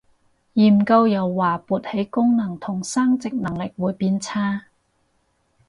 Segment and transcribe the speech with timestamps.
[0.53, 4.65] 研究又話勃起功能同生殖能力會變差